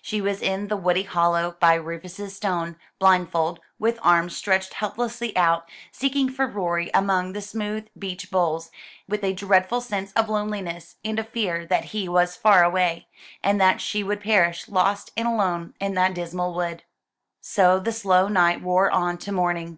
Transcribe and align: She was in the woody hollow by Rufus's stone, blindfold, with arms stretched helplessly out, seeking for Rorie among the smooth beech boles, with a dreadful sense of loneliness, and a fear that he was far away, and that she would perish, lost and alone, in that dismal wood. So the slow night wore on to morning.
She 0.00 0.22
was 0.22 0.40
in 0.40 0.68
the 0.68 0.76
woody 0.78 1.02
hollow 1.02 1.58
by 1.60 1.74
Rufus's 1.74 2.34
stone, 2.34 2.76
blindfold, 2.98 3.60
with 3.78 3.98
arms 4.02 4.34
stretched 4.34 4.72
helplessly 4.72 5.36
out, 5.36 5.68
seeking 5.92 6.30
for 6.30 6.46
Rorie 6.46 6.90
among 6.94 7.34
the 7.34 7.42
smooth 7.42 7.86
beech 7.98 8.30
boles, 8.30 8.70
with 9.06 9.22
a 9.22 9.34
dreadful 9.34 9.82
sense 9.82 10.12
of 10.14 10.30
loneliness, 10.30 10.96
and 11.04 11.18
a 11.18 11.24
fear 11.24 11.66
that 11.66 11.84
he 11.92 12.08
was 12.08 12.36
far 12.36 12.64
away, 12.64 13.08
and 13.44 13.60
that 13.60 13.82
she 13.82 14.02
would 14.02 14.22
perish, 14.22 14.66
lost 14.70 15.10
and 15.14 15.28
alone, 15.28 15.74
in 15.78 15.92
that 15.92 16.14
dismal 16.14 16.54
wood. 16.54 16.84
So 17.42 17.78
the 17.78 17.92
slow 17.92 18.28
night 18.28 18.62
wore 18.62 18.90
on 18.90 19.18
to 19.18 19.30
morning. 19.30 19.76